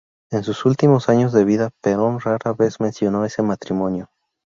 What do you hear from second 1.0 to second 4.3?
años de vida, Perón rara vez mencionó ese matrimonio.